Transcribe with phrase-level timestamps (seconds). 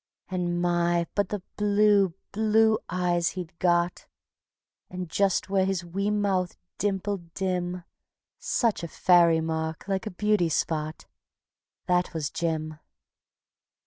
[0.29, 1.05] And my!
[1.13, 4.07] but the blue, blue eyes he'd got,
[4.89, 7.83] And just where his wee mouth dimpled dim
[8.39, 11.05] Such a fairy mark like a beauty spot
[11.85, 12.79] That was Jim.